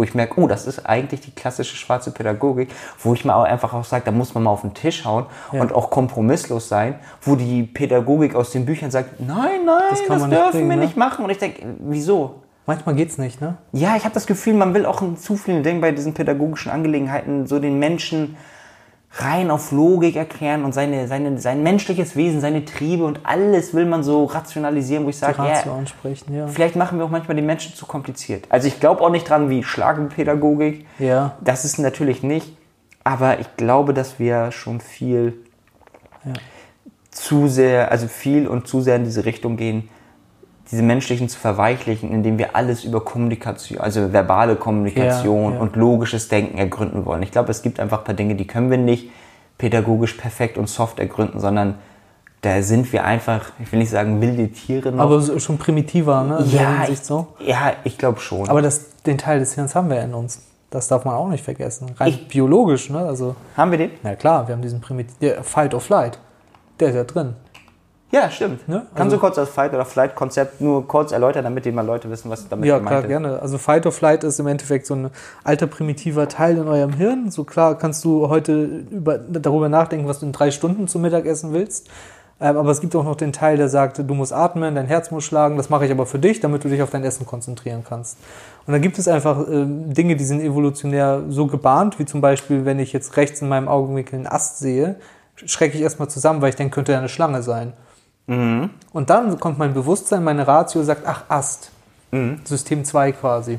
[0.00, 2.70] wo ich merke, oh, das ist eigentlich die klassische schwarze Pädagogik,
[3.02, 5.26] wo ich mal auch einfach auch sage, da muss man mal auf den Tisch hauen
[5.52, 5.60] Ja.
[5.60, 10.32] und auch kompromisslos sein, wo die Pädagogik aus den Büchern sagt, nein, nein, das, nicht
[10.32, 10.84] dürfen bringen, wir ne?
[10.84, 11.22] nicht machen.
[11.22, 12.36] Und ich denke, wieso?
[12.64, 13.58] Manchmal geht's nicht, ne?
[13.72, 16.72] Ja, ich habe das Gefühl, man will auch in zu vielen Dingen bei diesen pädagogischen
[16.72, 18.38] Angelegenheiten so den Menschen
[19.12, 23.84] rein auf Logik erklären und seine, seine, sein menschliches Wesen, seine Triebe und alles will
[23.84, 25.64] man so rationalisieren, wo ich sage, ja,
[26.32, 26.46] ja.
[26.46, 28.44] vielleicht machen wir auch manchmal den Menschen zu kompliziert.
[28.50, 30.86] Also ich glaube auch nicht dran wie Schlagenpädagogik.
[31.00, 31.36] Ja.
[31.40, 32.56] Das ist natürlich nicht.
[33.02, 35.32] Aber ich glaube, dass wir schon viel
[36.24, 36.34] Ja.
[37.10, 39.88] zu sehr, also viel und zu sehr in diese Richtung gehen,
[40.70, 45.60] diese menschlichen zu verweichlichen, indem wir alles über Kommunikation, also verbale Kommunikation Ja, ja.
[45.62, 47.22] und logisches Denken ergründen wollen.
[47.22, 49.10] Ich glaube, es gibt einfach ein paar Dinge, die können wir nicht
[49.58, 51.74] pädagogisch perfekt und soft ergründen, sondern
[52.42, 55.04] da sind wir einfach, ich will nicht sagen wilde Tiere noch.
[55.04, 56.38] Aber schon primitiver, ne?
[56.38, 57.26] In ja, ich, so.
[57.40, 58.48] ja, ich glaube schon.
[58.48, 60.40] Aber das, den Teil des Hirns haben wir in uns.
[60.70, 61.90] Das darf man auch nicht vergessen.
[61.98, 63.00] Rein Ich- biologisch, ne?
[63.00, 63.90] Also, Haben wir den?
[64.02, 66.18] na klar, wir haben diesen Primitiv, der Fight or Flight.
[66.78, 67.34] Der ist ja drin.
[68.12, 68.68] Ja, stimmt.
[68.68, 68.82] Ne?
[68.96, 72.10] Kannst Also- du kurz das Fight- oder Flight-Konzept nur kurz erläutern, damit die mal Leute
[72.10, 73.08] wissen, was damit Ja, gemeint klar, ist?
[73.08, 73.40] gerne.
[73.40, 75.10] Also Fight or Flight ist im Endeffekt so ein
[75.44, 77.30] alter primitiver Teil in eurem Hirn.
[77.30, 81.24] So klar kannst du heute über, darüber nachdenken, was du in drei Stunden zum Mittag
[81.24, 81.88] essen willst.
[82.40, 85.10] Ähm, aber es gibt auch noch den Teil, der sagt, du musst atmen, dein Herz
[85.12, 85.56] muss schlagen.
[85.56, 88.16] Das mache ich aber für dich, damit du dich auf dein Essen konzentrieren kannst.
[88.66, 92.64] Und dann gibt es einfach ähm, Dinge, die sind evolutionär so gebahnt, wie zum Beispiel,
[92.64, 94.96] wenn ich jetzt rechts in meinem Augenwinkel einen Ast sehe,
[95.36, 97.74] schrecke ich erstmal zusammen, weil ich denke, könnte ja eine Schlange sein.
[98.92, 101.70] Und dann kommt mein Bewusstsein, meine Ratio sagt, ach, Ast.
[102.44, 103.58] System 2 quasi.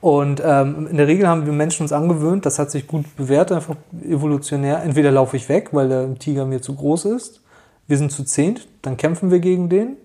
[0.00, 3.50] Und ähm, in der Regel haben wir Menschen uns angewöhnt, das hat sich gut bewährt,
[3.50, 4.82] einfach evolutionär.
[4.82, 7.42] Entweder laufe ich weg, weil der Tiger mir zu groß ist,
[7.86, 9.96] wir sind zu zehnt, dann kämpfen wir gegen den.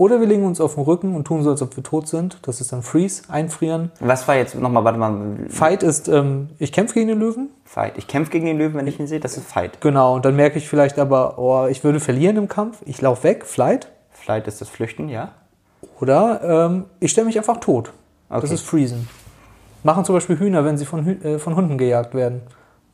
[0.00, 2.38] Oder wir legen uns auf den Rücken und tun so, als ob wir tot sind.
[2.42, 3.90] Das ist dann Freeze, einfrieren.
[3.98, 7.48] Was war jetzt nochmal, warte mal, Fight ist, ähm, ich kämpfe gegen den Löwen.
[7.64, 7.98] Fight.
[7.98, 9.80] Ich kämpfe gegen den Löwen, wenn ich ihn sehe, das ist Fight.
[9.80, 12.78] Genau, und dann merke ich vielleicht aber, oh, ich würde verlieren im Kampf.
[12.86, 13.88] Ich laufe weg, Flight.
[14.12, 15.32] Flight ist das Flüchten, ja?
[16.00, 17.92] Oder ähm, ich stelle mich einfach tot.
[18.28, 18.54] Das Okay.
[18.54, 19.08] ist Freezen.
[19.82, 22.42] Machen zum Beispiel Hühner, wenn sie von, Hü äh, von Hunden gejagt werden.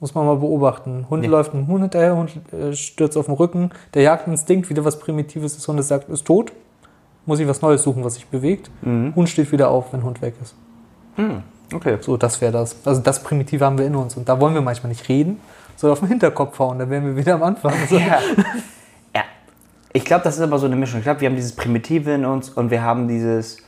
[0.00, 1.04] Muss man mal beobachten.
[1.10, 1.30] Hund Ja.
[1.30, 3.70] läuft einem Huhn hinterher, Hund äh, stürzt auf den Rücken.
[3.92, 6.52] Der Jagdinstinkt, wieder was Primitives des Hundes sagt, ist tot.
[7.26, 8.70] Muss ich was Neues suchen, was sich bewegt.
[8.82, 10.54] Hund steht wieder auf, wenn Hund weg ist.
[11.72, 11.98] Okay.
[12.00, 12.76] So, das wäre das.
[12.84, 14.16] Also das Primitive haben wir in uns.
[14.16, 15.40] Und da wollen wir manchmal nicht reden,
[15.76, 16.78] sondern auf den Hinterkopf hauen.
[16.78, 17.72] Da wären wir wieder am Anfang.
[17.88, 17.96] So.
[17.98, 18.18] Ja.
[19.14, 19.22] ja.
[19.92, 20.98] Ich glaube, das ist aber so eine Mischung.
[21.00, 23.58] Ich glaube, wir haben dieses Primitive in uns und wir haben dieses.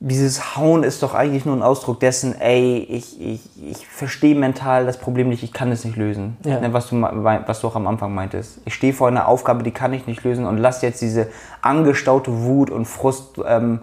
[0.00, 4.86] Dieses Hauen ist doch eigentlich nur ein Ausdruck dessen, ey, ich, ich, ich verstehe mental
[4.86, 6.36] das Problem nicht, ich kann es nicht lösen.
[6.44, 6.60] Ja.
[6.60, 8.60] Ne, was, du, was du auch am Anfang meintest.
[8.64, 11.28] Ich stehe vor einer Aufgabe, die kann ich nicht lösen und lass jetzt diese
[11.62, 13.80] angestaute Wut und Frust ähm,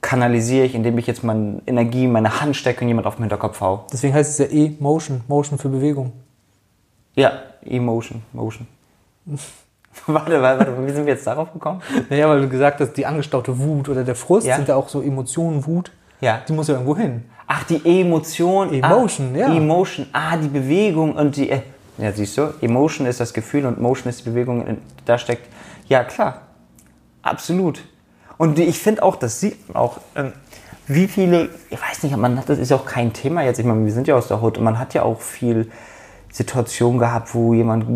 [0.00, 3.60] kanalisiere ich, indem ich jetzt meine Energie, meine Hand stecke und jemand auf den Hinterkopf
[3.60, 3.86] hau.
[3.92, 5.22] Deswegen heißt es ja E-Motion.
[5.28, 6.12] Motion für Bewegung.
[7.14, 7.32] Ja,
[7.64, 8.66] Emotion, Motion.
[9.24, 9.42] warte,
[10.06, 11.82] warte, warte, wie sind wir jetzt darauf gekommen?
[12.08, 14.56] Naja, weil du gesagt hast, die angestaute Wut oder der Frust Ja.
[14.56, 15.92] sind ja auch so Emotionen, Wut.
[16.20, 16.40] Ja.
[16.46, 17.24] Die muss ja irgendwo hin.
[17.46, 18.72] Ach, die Emotion.
[18.72, 19.54] Emotion, ah, ja.
[19.54, 21.50] Emotion, ah, die Bewegung und die.
[21.50, 21.62] Äh,
[21.98, 24.78] ja, siehst du, Emotion ist das Gefühl und Motion ist die Bewegung.
[25.04, 25.48] Da steckt.
[25.88, 26.42] Ja, klar.
[27.22, 27.82] Absolut.
[28.38, 30.32] Und ich finde auch, das sieht man auch, ähm,
[30.86, 31.50] wie viele.
[31.70, 33.58] Ich weiß nicht, man hat, das ist ja auch kein Thema jetzt.
[33.58, 35.70] Ich meine, wir sind ja aus der Hut und man hat ja auch viel
[36.30, 37.86] Situationen gehabt, wo jemand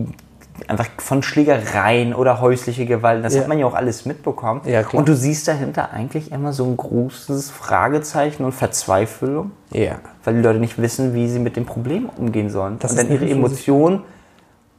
[0.68, 3.42] einfach von Schlägereien oder häusliche Gewalt, das Ja.
[3.42, 4.60] hat man ja auch alles mitbekommen.
[4.64, 4.98] Ja, klar.
[5.00, 9.96] Und du siehst dahinter eigentlich immer so ein großes Fragezeichen und Verzweiflung Ja.
[10.24, 12.78] weil die Leute nicht wissen, wie sie mit dem Problem umgehen sollen.
[12.80, 14.02] Das und dann ihre Emotionen,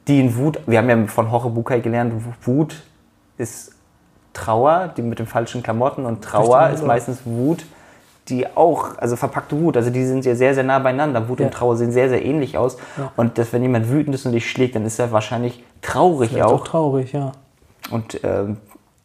[0.06, 2.12] die in Wut, wir haben ja von Jorge Bucay gelernt,
[2.44, 2.82] Wut
[3.36, 3.72] ist
[4.32, 7.64] Trauer, die mit den falschen Klamotten und Trauer ist meistens Wut,
[8.28, 11.28] die auch, also verpackte Wut, also die sind ja sehr, sehr nah beieinander.
[11.28, 11.46] Wut Ja.
[11.46, 12.76] und Trauer sehen sehr, sehr ähnlich aus.
[12.96, 13.12] Ja.
[13.16, 16.44] Und dass, wenn jemand wütend ist und dich schlägt, dann ist er wahrscheinlich traurig Vielleicht
[16.46, 16.64] auch auch.
[16.64, 17.32] traurig, ja.
[17.90, 18.58] Und ähm,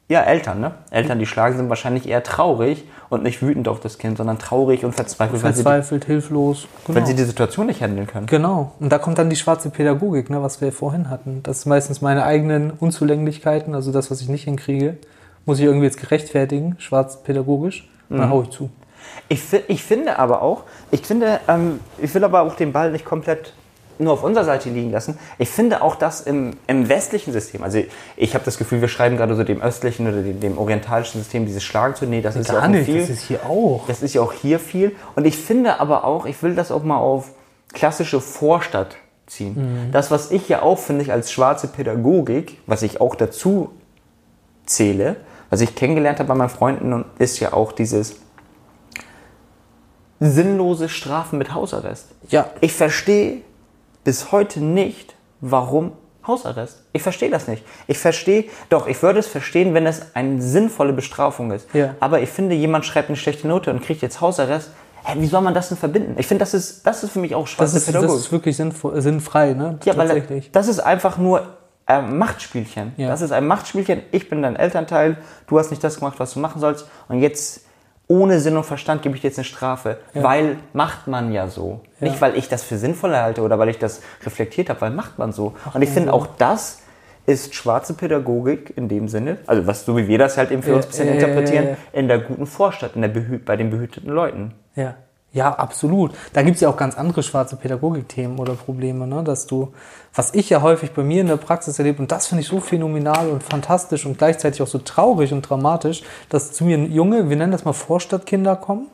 [0.09, 0.71] ja, Eltern, ne?
[0.91, 4.83] Eltern, die schlagen, sind wahrscheinlich eher traurig und nicht wütend auf das Kind, sondern traurig
[4.83, 6.67] und verzweifelt, sie, die, Verzweifelt, hilflos.
[6.85, 6.99] Genau.
[6.99, 8.27] weil sie die Situation nicht handeln können.
[8.27, 8.73] Genau.
[8.79, 11.39] Und da kommt dann die schwarze Pädagogik, ne, was wir vorhin hatten.
[11.43, 14.97] Das ist meistens meine eigenen Unzulänglichkeiten, also das, was ich nicht hinkriege,
[15.45, 18.21] muss ich irgendwie jetzt gerechtfertigen, schwarz pädagogisch, und Mhm.
[18.21, 18.69] dann hau ich zu.
[19.29, 23.05] Ich, ich finde aber auch, ich finde, ähm, ich will aber auch den Ball nicht
[23.05, 23.53] komplett
[23.99, 25.17] nur auf unserer Seite liegen lassen.
[25.37, 27.79] Ich finde auch das im, im westlichen System, also
[28.17, 31.45] ich habe das Gefühl, wir schreiben gerade so dem östlichen oder dem, dem orientalischen System
[31.45, 32.05] dieses Schlagen zu.
[32.05, 33.01] Nee, das ist ja auch viel.
[33.01, 33.85] das ist hier auch.
[33.87, 34.95] Das ist ja auch hier viel.
[35.15, 37.31] Und ich finde aber auch, ich will das auch mal auf
[37.73, 38.21] klassische
[39.27, 39.89] ziehen.
[39.91, 43.71] Das, was ich ja auch finde, ich als schwarze Pädagogik, was ich auch dazu
[44.65, 45.15] zähle,
[45.49, 48.17] was ich kennengelernt habe bei meinen Freunden, ist ja auch dieses
[50.29, 52.07] sinnlose Strafen mit Hausarrest.
[52.29, 52.49] Ja.
[52.61, 53.41] Ich verstehe
[54.03, 55.93] bis heute nicht, warum
[56.25, 56.83] Hausarrest.
[56.93, 57.65] Ich verstehe das nicht.
[57.87, 61.67] Ich verstehe, doch, ich würde es verstehen, wenn es eine sinnvolle Bestrafung ist.
[61.73, 61.95] Ja.
[61.99, 64.71] Aber ich finde, jemand schreibt eine schlechte Note und kriegt jetzt Hausarrest.
[65.03, 66.15] Hä, wie soll man das denn verbinden?
[66.17, 68.23] Ich finde, das ist, das ist für mich auch Das schwarze ist, das Pädagogik.
[68.23, 69.77] ist wirklich sinnvoll, sinnfrei, ne?
[69.83, 72.93] Ja, weil das ist einfach nur ein Machtspielchen.
[72.95, 73.09] Ja.
[73.09, 74.03] Das ist ein Machtspielchen.
[74.11, 75.17] Ich bin dein Elternteil.
[75.47, 76.87] Du hast nicht das gemacht, was du machen sollst.
[77.09, 77.65] Und jetzt
[78.13, 79.97] ohne Sinn und Verstand gebe ich dir jetzt eine Strafe.
[80.13, 81.81] Weil macht man ja so.
[81.99, 85.17] Nicht, weil ich das für sinnvoll halte oder weil ich das reflektiert habe, weil macht
[85.17, 85.55] man so.
[85.73, 86.79] und ich finde auch das
[87.25, 90.71] ist schwarze Pädagogik in dem Sinne, also was so wie wir das halt eben für
[90.71, 91.77] Ja, uns ein bisschen ja, ja, interpretieren, ja, ja.
[91.93, 93.09] in der guten Vorstadt, in der
[93.45, 94.53] bei den behüteten Leuten.
[94.75, 94.95] Ja.
[95.33, 96.11] Ja, absolut.
[96.33, 99.23] Da gibt's ja auch ganz andere schwarze Pädagogik-Themen oder Probleme, ne?
[99.23, 99.73] dass du,
[100.13, 102.59] was ich ja häufig bei mir in der Praxis erlebe, und das finde ich so
[102.59, 107.35] phänomenal und fantastisch und gleichzeitig auch so traurig und dramatisch, dass zu mir junge, wir
[107.35, 108.87] nennen das mal Vorstadtkinder kommen,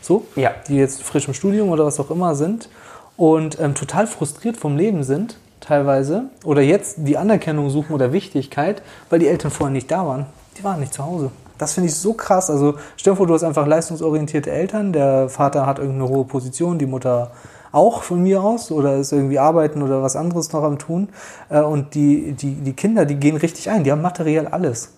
[0.00, 0.52] so, Ja.
[0.68, 2.68] die jetzt frisch im Studium oder was auch immer sind
[3.16, 8.80] und ähm, total frustriert vom Leben sind, teilweise, oder jetzt die Anerkennung suchen oder Wichtigkeit,
[9.10, 10.26] weil die Eltern vorher nicht da waren.
[10.56, 11.32] Die waren nicht zu Hause.
[11.58, 12.50] Das finde ich so krass.
[12.50, 14.92] Also stell dir vor, du hast einfach leistungsorientierte Eltern.
[14.92, 17.32] Der Vater hat irgendeine hohe Position, die Mutter
[17.72, 21.08] auch von mir aus oder ist irgendwie arbeiten oder was anderes noch am tun.
[21.50, 23.84] Äh, Und die, die, die Kinder, die gehen richtig ein.
[23.84, 24.92] Die haben materiell alles.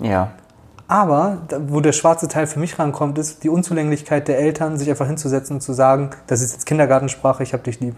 [0.00, 0.32] Ja.
[0.88, 5.06] Aber wo der schwarze Teil für mich rankommt, ist die Unzulänglichkeit der Eltern, sich einfach
[5.06, 7.94] hinzusetzen und zu sagen, das ist jetzt Kindergartensprache, ich hab dich lieb.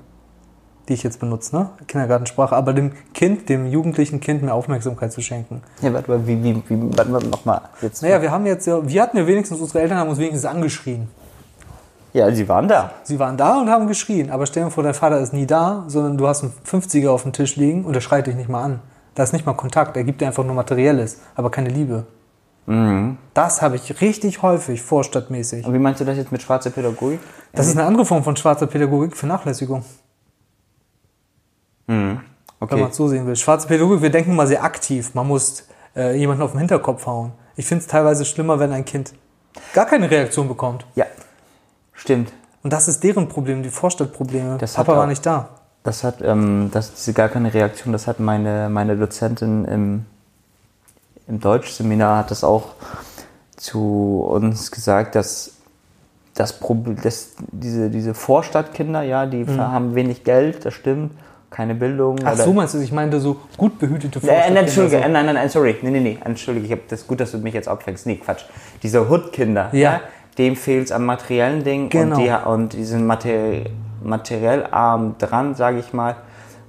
[0.88, 1.70] Die ich jetzt benutze, ne?
[1.86, 2.54] Kindergartensprache.
[2.54, 5.62] Aber dem Kind, dem jugendlichen Kind mehr Aufmerksamkeit zu schenken.
[5.80, 7.62] Ja, warte mal, wie, wie, wie, warte mal, nochmal.
[8.02, 11.08] Naja, wir haben jetzt ja, wir hatten ja wenigstens, unsere Eltern haben uns wenigstens angeschrien.
[12.12, 12.92] Ja, sie waren da.
[13.02, 14.30] Sie waren da und haben geschrien.
[14.30, 17.22] Aber stell dir vor, dein Vater ist nie da, sondern du hast einen 50er auf
[17.22, 18.80] dem Tisch liegen und er schreit dich nicht mal an.
[19.14, 22.04] Da ist nicht mal Kontakt, er gibt dir einfach nur Materielles, aber keine Liebe.
[23.34, 25.66] Das habe ich richtig häufig, vorstadtmäßig.
[25.66, 27.20] Und wie meinst du das jetzt mit schwarzer Pädagogik?
[27.52, 29.84] Das ist eine andere Form von schwarzer Pädagogik, Vernachlässigung.
[31.86, 32.20] Wenn
[32.60, 32.76] Okay.
[32.80, 33.36] man es so sehen will.
[33.36, 35.14] Schwarze Pädagogik, wir denken mal sehr aktiv.
[35.14, 35.64] Man muss
[35.96, 37.32] äh, jemanden auf den Hinterkopf hauen.
[37.56, 39.12] Ich finde es teilweise schlimmer, wenn ein Kind
[39.74, 40.86] gar keine Reaktion bekommt.
[40.94, 41.04] Ja,
[41.92, 42.32] stimmt.
[42.62, 44.56] Und das ist deren Problem, die Vorstadtprobleme.
[44.58, 45.50] Das hat Papa war auch- nicht da.
[45.82, 50.06] Das hat, ähm, das ist gar keine Reaktion, das hat meine, meine Dozentin im,
[51.28, 52.68] im Deutschseminar hat das auch
[53.56, 55.50] zu uns gesagt, dass
[56.34, 61.12] das Problem, dass diese, diese Vorstadtkinder, ja, die haben wenig Geld, das stimmt,
[61.54, 62.16] keine Bildung.
[62.24, 64.54] Ach so meinst du, ich meinte so gut behütete Äh, Vorstadtkinder.
[64.54, 65.02] nein, Entschuldige, so.
[65.04, 67.38] äh, nein, nein, nein, sorry, nee, nee, nee, Entschuldige, ich hab das gut, dass du
[67.38, 68.06] mich jetzt abfängst.
[68.06, 68.42] Nee, Quatsch.
[68.82, 70.00] Diese Hood-Kinder, Ja.
[70.36, 72.16] dem fehlt es am materiellen Ding Genau.
[72.16, 73.64] und, die, und die sind materi
[74.02, 76.16] materiell arm dran, sage ich mal,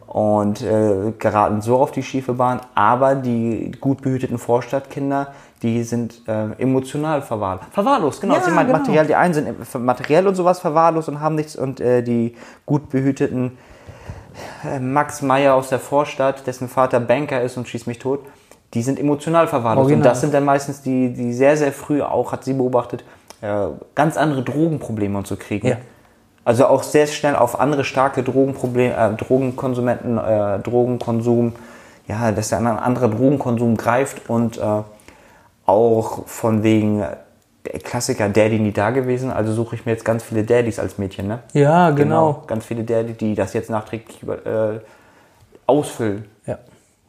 [0.07, 2.61] und äh, geraten so auf die schiefe Bahn.
[2.75, 7.67] Aber die gut behüteten Vorstadtkinder, die sind äh, emotional verwahrlost.
[7.73, 8.35] Verwahrlost, genau.
[8.35, 8.63] Ja, Sie genau.
[8.71, 12.35] materiell, die einen sind äh, materiell und sowas verwahrlost und haben nichts und äh, die
[12.65, 13.57] gut behüteten
[14.79, 18.21] Max Meyer aus der Vorstadt, dessen Vater Banker ist und schießt mich tot,
[18.73, 19.91] die sind emotional verwahrlost.
[19.91, 23.03] Und das sind dann meistens die, die sehr, sehr früh auch, hat sie beobachtet,
[23.41, 25.67] äh, ganz andere Drogenprobleme und so kriegen.
[25.67, 25.77] Ja.
[26.43, 31.53] Also auch sehr schnell auf andere starke Drogenprobleme, äh, Drogenkonsumenten, äh, Drogenkonsum,
[32.07, 34.61] ja, dass der ein anderer Drogenkonsum greift und äh,
[35.65, 37.03] auch von wegen
[37.83, 41.27] Klassiker Daddy nie da gewesen, also suche ich mir jetzt ganz viele Daddys als Mädchen,
[41.27, 41.39] ne?
[41.53, 42.43] Ja, genau.
[42.47, 44.79] Ganz viele Daddy, die das jetzt nachträglich über, äh,
[45.65, 46.25] ausfüllen.
[46.45, 46.59] Ja.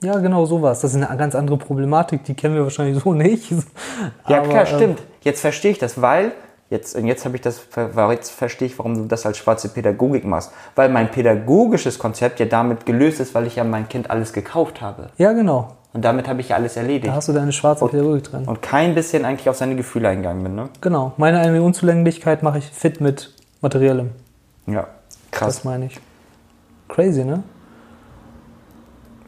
[0.03, 0.81] ja, genau sowas.
[0.81, 3.53] Das ist eine ganz andere Problematik, die kennen wir wahrscheinlich so nicht.
[4.29, 5.03] Ja, Aber, klar, ähm, stimmt.
[5.23, 6.33] Jetzt verstehe ich das, weil
[6.71, 9.69] jetzt und jetzt habe ich das, weil jetzt verstehe ich, warum du das als schwarze
[9.69, 14.11] Pädagogik machst, weil mein pädagogisches Konzept ja damit gelöst ist, weil ich ja mein Kind
[14.11, 15.69] alles gekauft habe Ja, genau.
[15.97, 18.45] Und damit habe ich ja alles erledigt Da hast du deine schwarze Pädagogik drin.
[18.45, 20.69] und kein bisschen eigentlich auf seine Gefühle eingegangen bin, ne?
[20.83, 21.13] Genau.
[21.17, 23.33] Meine eine Unzulänglichkeit mache ich fit mit
[23.63, 24.11] Materiellem.
[24.67, 24.89] Ja,
[25.31, 25.55] krass.
[25.55, 25.99] Das meine ich.
[26.89, 27.43] Crazy, ne?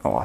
[0.03, 0.21] Oh.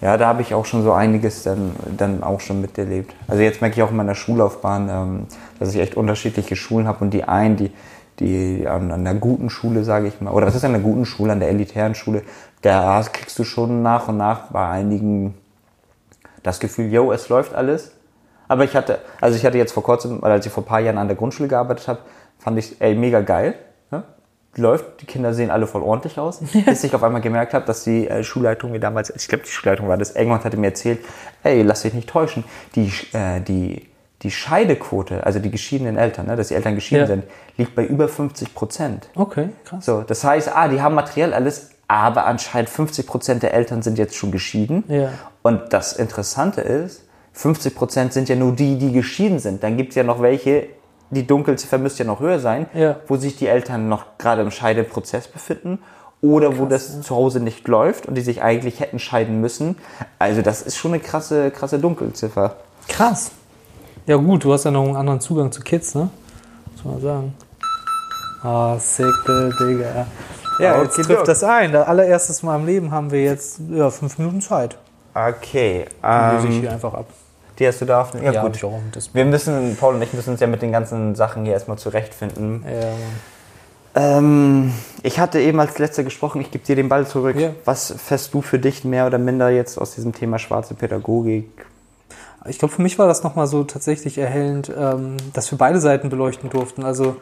[0.00, 3.14] Ja, da habe ich auch schon so einiges dann, dann auch schon miterlebt.
[3.28, 5.26] Also jetzt merke ich auch in meiner Schullaufbahn, ähm,
[5.58, 7.70] dass ich echt unterschiedliche Schulen habe und die einen, die,
[8.18, 11.04] die an, an der guten Schule, sage ich mal, oder was ist an der guten
[11.04, 12.22] Schule, an der elitären Schule,
[12.62, 15.34] da kriegst du schon nach und nach bei einigen
[16.46, 17.92] das Gefühl, yo, es läuft alles.
[18.48, 20.98] Aber ich hatte, also ich hatte jetzt vor kurzem, als ich vor ein paar Jahren
[20.98, 21.98] an der Grundschule gearbeitet habe,
[22.38, 23.54] fand ich, ey, mega geil.
[23.90, 24.04] Ne?
[24.54, 26.40] Läuft, die Kinder sehen alle voll ordentlich aus.
[26.66, 29.50] Bis ich auf einmal gemerkt habe, dass die äh, Schulleitung mir damals, ich glaube, die
[29.50, 31.00] Schulleitung war das, irgendwann hatte mir erzählt,
[31.42, 33.88] ey, lass dich nicht täuschen, die, äh, die
[34.22, 37.06] die Scheidequote, also die geschiedenen Eltern, ne, dass die Eltern geschieden Ja.
[37.06, 37.24] sind,
[37.58, 39.10] liegt bei über 50 Prozent.
[39.14, 39.84] Okay, krass.
[39.84, 43.98] So, das heißt, ah, die haben materiell alles, aber anscheinend 50 Prozent der Eltern sind
[43.98, 44.84] jetzt schon geschieden.
[44.88, 45.10] Ja.
[45.46, 47.04] Und das Interessante ist,
[47.34, 49.62] 50 Prozent sind ja nur die, die geschieden sind.
[49.62, 50.66] Dann gibt es ja noch welche,
[51.10, 52.96] die Dunkelziffer müsste ja noch höher sein, Ja.
[53.06, 55.78] wo sich die Eltern noch gerade im Scheideprozess befinden
[56.20, 59.76] oder wo das zu Hause nicht läuft und die sich eigentlich hätten scheiden müssen.
[60.18, 62.56] Also das ist schon eine krasse, krasse Dunkelziffer.
[62.88, 63.30] Krass.
[64.06, 66.10] Ja gut, du hast ja noch einen anderen Zugang zu Kids, ne?
[66.72, 67.34] Muss man sagen.
[68.42, 70.06] Ah, sicke, Digga.
[70.58, 71.70] Ja, jetzt trifft das ein.
[71.70, 74.76] Das allererstes Mal im Leben haben wir jetzt ja, fünf Minuten Zeit.
[75.28, 77.06] Okay, Dann löse ich ähm, hier einfach ab.
[77.58, 78.56] die hast du da auf Ja, Ja, hab gut.
[78.56, 78.78] ich auch.
[79.14, 82.64] Wir müssen, Paul und ich müssen uns ja mit den ganzen Sachen hier erstmal zurechtfinden.
[82.68, 82.88] Ja,
[84.18, 87.36] Ähm, ich hatte eben als letzter gesprochen, ich gebe dir den Ball zurück.
[87.36, 87.50] Ja.
[87.64, 91.48] Was fährst du für dich mehr oder minder jetzt aus diesem Thema schwarze Pädagogik?
[92.46, 96.10] Ich glaube, für mich war das nochmal so tatsächlich erhellend, ähm, dass wir beide Seiten
[96.10, 96.84] beleuchten durften.
[96.84, 97.16] Also,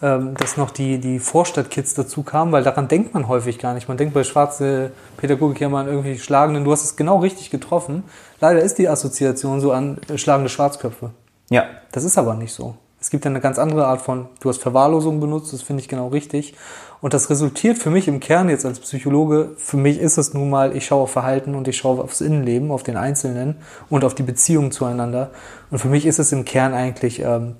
[0.00, 3.88] ähm, dass noch die, die Vorstadtkids dazu kamen, weil daran denkt man häufig gar nicht.
[3.88, 6.64] Man denkt bei schwarze Pädagogik ja mal an irgendwie Schlagenden.
[6.64, 8.04] Du hast es genau richtig getroffen.
[8.40, 11.10] Leider ist die Assoziation so an äh, schlagende Schwarzköpfe.
[11.50, 11.64] Ja.
[11.92, 12.76] Das ist aber nicht so.
[13.00, 15.88] Es gibt ja eine ganz andere Art von, du hast Verwahrlosung benutzt, das finde ich
[15.88, 16.54] genau richtig.
[17.00, 20.50] Und das resultiert für mich im Kern jetzt als Psychologe, für mich ist es nun
[20.50, 23.56] mal, ich schaue auf Verhalten und ich schaue aufs Innenleben, auf den Einzelnen
[23.88, 25.30] und auf die Beziehungen zueinander.
[25.70, 27.54] Und für mich ist es im Kern eigentlich ähm,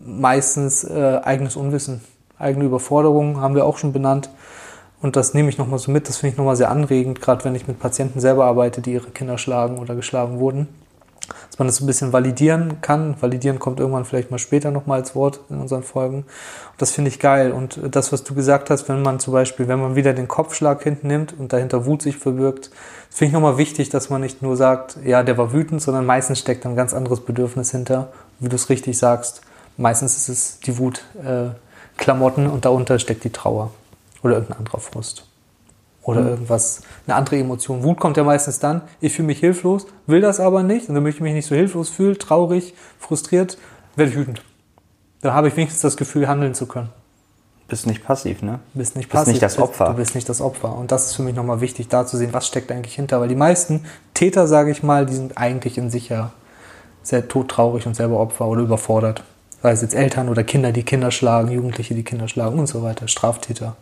[0.00, 2.00] meistens äh, eigenes Unwissen,
[2.38, 4.30] eigene Überforderung, haben wir auch schon benannt.
[5.00, 7.54] Und das nehme ich nochmal so mit, das finde ich nochmal sehr anregend, gerade wenn
[7.54, 10.68] ich mit Patienten selber arbeite, die ihre Kinder schlagen oder geschlagen wurden
[11.48, 13.20] dass man das so ein bisschen validieren kann.
[13.20, 16.18] Validieren kommt irgendwann vielleicht mal später nochmal als Wort in unseren Folgen.
[16.18, 16.26] Und
[16.78, 17.52] das finde ich geil.
[17.52, 20.82] Und das, was du gesagt hast, wenn man zum Beispiel, wenn man wieder den Kopfschlag
[20.82, 22.70] hinten nimmt und dahinter Wut sich verbirgt,
[23.10, 26.38] finde ich nochmal wichtig, dass man nicht nur sagt, ja, der war wütend, sondern meistens
[26.38, 28.08] steckt ein ganz anderes Bedürfnis hinter.
[28.38, 29.42] Wie du es richtig sagst,
[29.80, 31.48] meistens ist es die Wut, äh,
[31.96, 33.70] Klamotten und darunter steckt die Trauer
[34.22, 35.26] oder irgendein anderer Frust
[36.02, 37.82] oder irgendwas, eine andere Emotion.
[37.82, 41.14] Wut kommt ja meistens dann, ich fühle mich hilflos, will das aber nicht und damit
[41.14, 43.58] ich mich nicht so hilflos fühle, traurig, frustriert,
[43.96, 44.42] werde ich wütend.
[45.20, 46.88] Dann habe ich wenigstens das Gefühl, handeln zu können.
[47.68, 48.58] Bist nicht passiv, ne?
[48.74, 49.32] Bist nicht Bist passiv.
[49.34, 49.86] nicht das bist- Opfer.
[49.90, 50.74] Du bist nicht das Opfer.
[50.74, 53.20] Und das ist für mich nochmal wichtig, da zu sehen, was steckt eigentlich hinter.
[53.20, 56.32] Weil die meisten Täter, sage ich mal, die sind eigentlich in sich ja
[57.02, 59.22] sehr todtraurig und selber Opfer oder überfordert.
[59.62, 62.82] Sei es jetzt Eltern oder Kinder, die Kinder schlagen, Jugendliche, die Kinder schlagen und so
[62.82, 63.08] weiter.
[63.08, 63.76] Straftäter.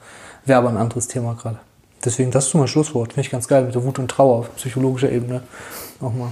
[0.45, 1.59] Wäre aber ein anderes Thema gerade.
[2.05, 3.13] Deswegen, das ist so mein Schlusswort.
[3.13, 5.43] Finde ich ganz geil mit der Wut und Trauer auf psychologischer Ebene.
[6.01, 6.31] Nochmal.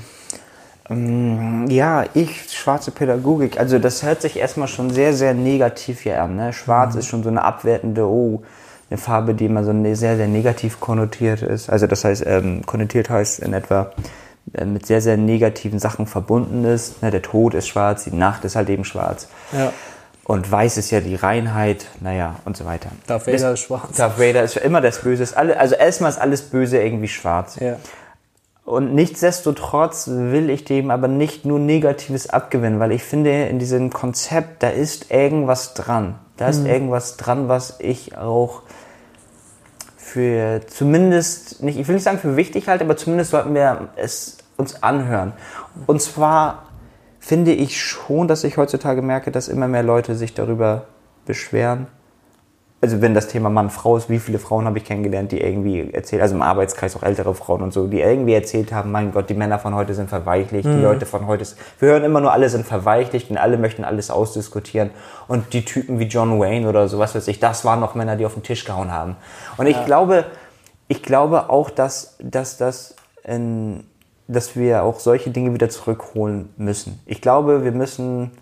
[0.89, 3.59] Ähm, Ja, ich, schwarze Pädagogik.
[3.59, 6.37] Also das hört sich erstmal schon sehr, sehr negativ hier an.
[6.37, 6.53] Ne?
[6.53, 8.43] Schwarz ist schon so eine abwertende, oh,
[8.89, 11.69] eine Farbe, die immer so sehr, sehr negativ konnotiert ist.
[11.69, 13.91] Also das heißt, ähm, konnotiert heißt in etwa
[14.65, 17.03] mit sehr, sehr negativen Sachen verbunden ist.
[17.03, 17.11] Ne?
[17.11, 19.29] Der Tod ist schwarz, die Nacht ist halt eben schwarz.
[19.53, 19.73] Ja.
[20.25, 22.91] Und weiß ist ja die Reinheit, naja, und so weiter.
[23.07, 23.97] Darth Vader ist schwarz.
[23.97, 25.23] Darth Vader ist immer das Böse.
[25.23, 27.57] Ist alle, also erstmal ist alles Böse irgendwie schwarz.
[27.61, 27.77] Ja.
[28.65, 33.93] Und nichtsdestotrotz will ich dem aber nicht nur Negatives abgewinnen, weil ich finde, in diesem
[33.93, 36.17] Konzept, da ist irgendwas dran.
[36.37, 38.63] Da ist irgendwas dran, was ich auch
[39.97, 44.36] für zumindest, nicht, ich will nicht sagen für wichtig halte, aber zumindest sollten wir es
[44.57, 45.33] uns anhören.
[45.87, 46.65] Und zwar
[47.19, 50.87] finde ich schon, dass ich heutzutage merke, dass immer mehr Leute sich darüber
[51.25, 51.89] beschweren.
[52.81, 56.23] Also wenn das Thema Mann-Frau ist, wie viele Frauen habe ich kennengelernt, die irgendwie erzählen,
[56.23, 59.35] also im Arbeitskreis auch ältere Frauen und so, die irgendwie erzählt haben, mein Gott, die
[59.35, 62.49] Männer von heute sind verweichlicht, die Leute von heute, ist, wir hören immer nur, alle
[62.49, 64.91] sind verweichlicht und alle möchten alles ausdiskutieren
[65.27, 68.27] und die Typen wie John Wayne oder sowas weiß ich, das waren noch Männer, die
[68.27, 69.17] auf den Tisch gehauen haben.
[69.57, 70.27] Und ich glaube,
[70.87, 73.85] ich glaube auch, dass, dass das in,
[74.29, 77.01] dass wir auch solche Dinge wieder zurückholen müssen.
[77.07, 78.33] Ich glaube, wir müssen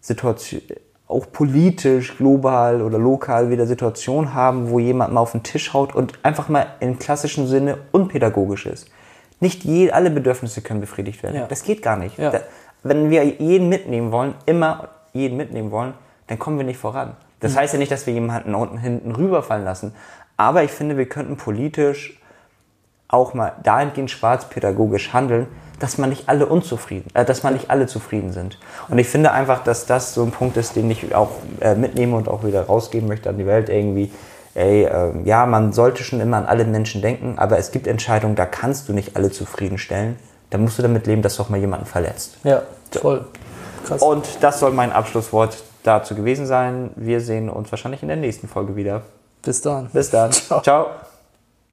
[0.00, 0.62] Situation,
[1.08, 5.94] auch politisch, global oder lokal wieder Situationen haben, wo jemand mal auf den Tisch haut
[5.94, 8.90] und einfach mal im klassischen Sinne unpädagogisch ist.
[9.38, 11.36] Nicht je, alle Bedürfnisse können befriedigt werden.
[11.36, 11.46] Ja.
[11.46, 12.18] Das geht gar nicht.
[12.18, 12.30] Ja.
[12.30, 12.40] Da,
[12.82, 15.94] wenn wir jeden mitnehmen wollen, immer jeden mitnehmen wollen,
[16.26, 17.16] dann kommen wir nicht voran.
[17.40, 17.58] Das Mhm.
[17.58, 19.94] heißt ja nicht, dass wir jemanden unten hinten rüberfallen lassen.
[20.36, 22.20] Aber ich finde, wir könnten politisch
[23.08, 25.46] auch mal dahingehend schwarzpädagogisch handeln,
[25.78, 28.58] dass man nicht alle unzufrieden, äh, dass man nicht alle zufrieden sind.
[28.88, 32.16] Und ich finde einfach, dass das so ein Punkt ist, den ich auch äh, mitnehme
[32.16, 34.10] und auch wieder rausgeben möchte an die Welt irgendwie.
[34.54, 38.36] Ey, ähm, ja, man sollte schon immer an alle Menschen denken, aber es gibt Entscheidungen,
[38.36, 40.16] da kannst du nicht alle zufriedenstellen.
[40.48, 42.38] Da musst du damit leben, dass du auch mal jemanden verletzt.
[42.42, 43.26] Ja, voll.
[43.84, 44.00] Krass.
[44.00, 46.90] Und das soll mein Abschlusswort dazu gewesen sein.
[46.96, 49.02] Wir sehen uns wahrscheinlich in der nächsten Folge wieder.
[49.42, 49.90] Bis dann.
[49.92, 50.32] Bis dann.
[50.32, 50.62] Ciao.
[50.62, 50.86] Ciao.